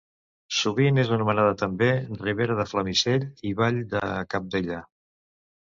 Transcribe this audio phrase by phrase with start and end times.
[0.59, 1.91] Sovint és anomenada també
[2.23, 4.83] ribera de Flamisell i vall de Cabdella.